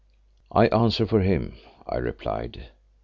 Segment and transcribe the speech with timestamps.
[0.51, 1.53] "I answer for him,"
[1.87, 2.69] I replied.